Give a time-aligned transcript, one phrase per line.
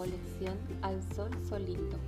[0.00, 1.98] colección Al Sol Solito.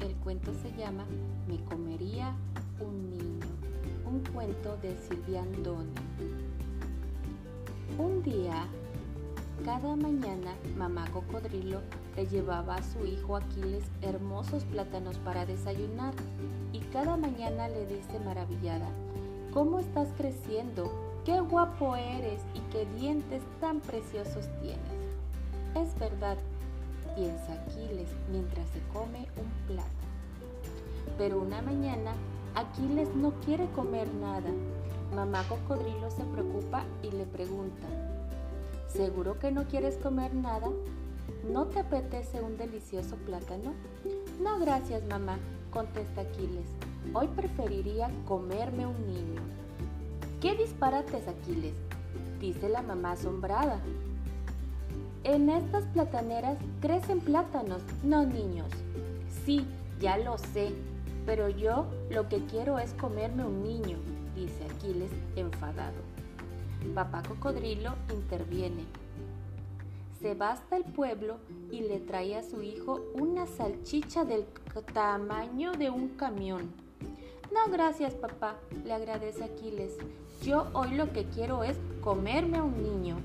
[0.00, 1.04] El cuento se llama
[1.46, 2.34] Me comería
[2.80, 3.46] un niño,
[4.04, 5.92] un cuento de Silvia Andoni.
[7.98, 8.66] Un día,
[9.64, 11.82] cada mañana, mamá cocodrilo
[12.16, 16.14] le llevaba a su hijo Aquiles hermosos plátanos para desayunar
[16.72, 18.88] y cada mañana le dice maravillada,
[19.52, 20.90] ¿cómo estás creciendo?
[21.24, 24.98] ¡Qué guapo eres y qué dientes tan preciosos tienes!
[25.76, 26.36] Es verdad,
[27.18, 30.08] piensa Aquiles mientras se come un plátano.
[31.18, 32.12] Pero una mañana
[32.54, 34.50] Aquiles no quiere comer nada.
[35.14, 37.88] Mamá Cocodrilo se preocupa y le pregunta,
[38.86, 40.68] ¿seguro que no quieres comer nada?
[41.50, 43.72] ¿No te apetece un delicioso plátano?
[44.40, 45.38] No, gracias, mamá,
[45.72, 46.68] contesta Aquiles.
[47.14, 49.42] Hoy preferiría comerme un niño.
[50.40, 51.74] ¿Qué disparates, Aquiles?
[52.38, 53.80] dice la mamá asombrada.
[55.28, 58.70] En estas plataneras crecen plátanos, no niños.
[59.44, 59.66] Sí,
[60.00, 60.72] ya lo sé,
[61.26, 63.98] pero yo lo que quiero es comerme un niño,
[64.34, 65.98] dice Aquiles enfadado.
[66.94, 68.86] Papá Cocodrilo interviene.
[70.18, 71.36] Se va hasta el pueblo
[71.70, 74.46] y le trae a su hijo una salchicha del
[74.94, 76.72] tamaño de un camión.
[77.52, 79.92] No, gracias papá, le agradece Aquiles.
[80.42, 83.18] Yo hoy lo que quiero es comerme a un niño.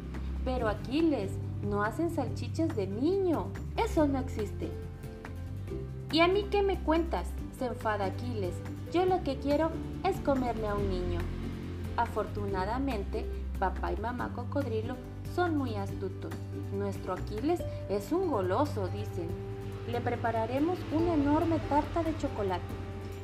[0.44, 1.32] Pero Aquiles,
[1.64, 3.48] no hacen salchichas de niño.
[3.78, 4.70] Eso no existe.
[6.12, 7.28] ¿Y a mí qué me cuentas?
[7.58, 8.56] se enfada Aquiles.
[8.92, 9.72] Yo lo que quiero
[10.04, 11.20] es comerme a un niño.
[11.98, 13.26] Afortunadamente,
[13.60, 14.96] papá y mamá cocodrilo
[15.36, 16.34] son muy astutos.
[16.74, 19.28] Nuestro Aquiles es un goloso, dicen.
[19.88, 22.64] Le prepararemos una enorme tarta de chocolate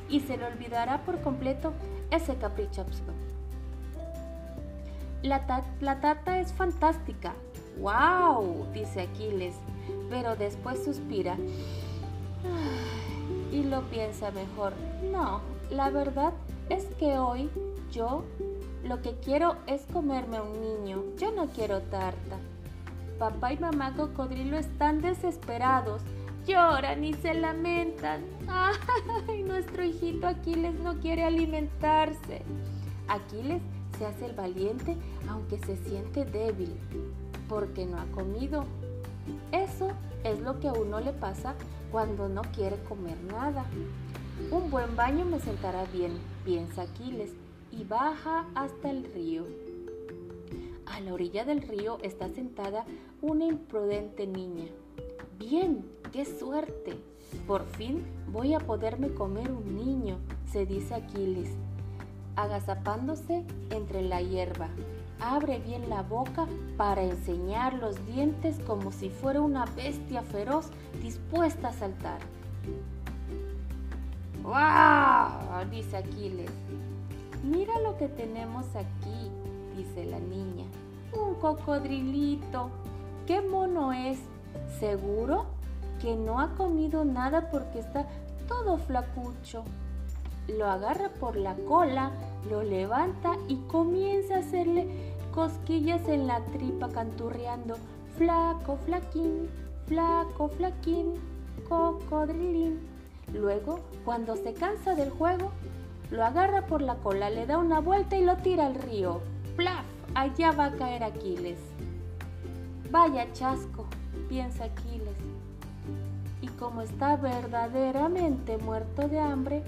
[0.08, 1.72] y se le olvidará por completo
[2.10, 3.14] ese capricho absurdo.
[5.22, 7.34] La, la tarta es fantástica.
[7.80, 8.66] ¡Wow!
[8.74, 9.54] dice Aquiles,
[10.10, 11.36] pero después suspira
[13.52, 14.72] y lo piensa mejor.
[15.10, 16.32] No, la verdad
[16.68, 17.50] es que hoy
[17.90, 18.24] yo
[18.84, 21.02] lo que quiero es comerme un niño.
[21.16, 22.36] Yo no quiero tarta.
[23.18, 26.02] Papá y mamá cocodrilo están desesperados.
[26.46, 28.24] Lloran y se lamentan.
[28.48, 29.42] ¡Ay!
[29.42, 32.42] Nuestro hijito Aquiles no quiere alimentarse.
[33.08, 33.62] Aquiles
[33.98, 34.96] se hace el valiente
[35.28, 36.74] aunque se siente débil
[37.50, 38.64] porque no ha comido.
[39.50, 39.90] Eso
[40.22, 41.56] es lo que a uno le pasa
[41.90, 43.66] cuando no quiere comer nada.
[44.52, 46.12] Un buen baño me sentará bien,
[46.44, 47.32] piensa Aquiles,
[47.72, 49.44] y baja hasta el río.
[50.86, 52.84] A la orilla del río está sentada
[53.20, 54.66] una imprudente niña.
[55.38, 56.96] Bien, qué suerte.
[57.46, 60.18] Por fin voy a poderme comer un niño,
[60.50, 61.50] se dice Aquiles,
[62.36, 64.68] agazapándose entre la hierba
[65.20, 70.70] abre bien la boca para enseñar los dientes como si fuera una bestia feroz
[71.02, 72.20] dispuesta a saltar.
[74.42, 75.68] ¡Wow!
[75.70, 76.50] dice Aquiles.
[77.42, 79.30] Mira lo que tenemos aquí,
[79.76, 80.64] dice la niña.
[81.12, 82.70] Un cocodrilito.
[83.26, 84.18] ¡Qué mono es!
[84.78, 85.46] ¿Seguro
[86.00, 88.06] que no ha comido nada porque está
[88.48, 89.64] todo flacucho?
[90.48, 92.10] Lo agarra por la cola,
[92.48, 97.76] lo levanta y comienza a hacerle cosquillas en la tripa canturreando,
[98.16, 99.48] flaco, flaquín,
[99.86, 101.14] flaco, flaquín,
[101.68, 102.80] cocodrilín.
[103.32, 105.52] Luego, cuando se cansa del juego,
[106.10, 109.20] lo agarra por la cola, le da una vuelta y lo tira al río.
[109.56, 109.84] ¡Plaf!
[110.14, 111.58] Allá va a caer Aquiles.
[112.90, 113.86] Vaya chasco,
[114.28, 115.16] piensa Aquiles.
[116.42, 119.62] Y como está verdaderamente muerto de hambre,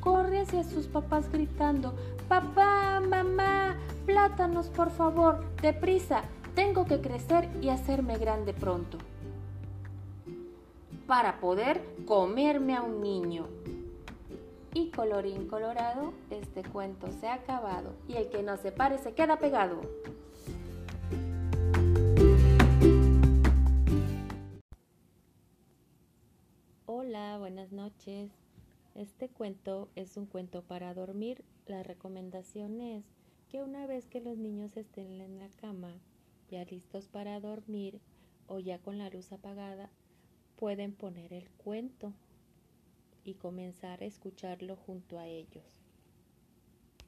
[0.00, 1.94] corre hacia sus papás gritando,
[2.28, 2.85] Papá,
[4.26, 6.22] mamá, plátanos, por favor, deprisa,
[6.54, 8.98] tengo que crecer y hacerme grande pronto.
[11.06, 13.46] Para poder comerme a un niño.
[14.74, 19.14] Y colorín colorado, este cuento se ha acabado y el que no se pare se
[19.14, 19.80] queda pegado.
[26.84, 28.30] Hola, buenas noches.
[28.94, 31.42] Este cuento es un cuento para dormir.
[31.66, 33.15] La recomendación es
[33.48, 36.00] que una vez que los niños estén en la cama,
[36.50, 38.00] ya listos para dormir
[38.46, 39.90] o ya con la luz apagada,
[40.56, 42.12] pueden poner el cuento
[43.24, 45.85] y comenzar a escucharlo junto a ellos.